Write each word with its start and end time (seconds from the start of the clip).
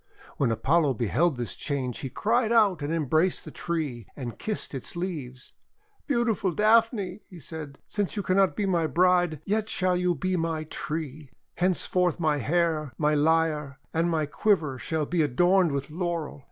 When 0.37 0.49
Apollo 0.49 0.95
beheld 0.95 1.37
this 1.37 1.55
change 1.55 1.99
he 1.99 2.09
cried 2.09 2.51
out 2.51 2.81
and 2.81 2.91
embraced 2.91 3.45
the 3.45 3.51
tree, 3.51 4.07
and 4.15 4.39
kissed 4.39 4.73
its 4.73 4.95
leaves. 4.95 5.53
"Beautiful 6.07 6.53
Daphne," 6.53 7.21
he 7.29 7.39
said, 7.39 7.77
"since 7.87 8.15
you 8.15 8.23
can 8.23 8.35
not 8.35 8.55
be 8.55 8.65
my 8.65 8.87
bride, 8.87 9.41
yet 9.45 9.69
shall 9.69 9.95
you 9.95 10.15
be 10.15 10.35
my 10.35 10.63
tree. 10.63 11.29
Henceforth 11.53 12.19
my 12.19 12.37
hair, 12.37 12.93
my 12.97 13.13
lyre, 13.13 13.77
and 13.93 14.09
my 14.09 14.25
quiver 14.25 14.79
shall 14.79 15.05
be 15.05 15.21
adorned 15.21 15.71
with 15.71 15.91
Laurel. 15.91 16.39